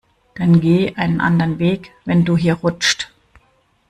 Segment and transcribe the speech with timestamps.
[0.33, 3.13] Dann geh einen anderen Weg, wenn du hier rutscht.